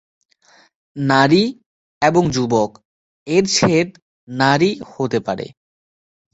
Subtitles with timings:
[0.95, 1.43] "নারী"
[2.01, 2.69] এবং "যুবক"
[3.27, 3.87] এর ছেদ
[4.27, 5.45] "নারী" হতে পারে।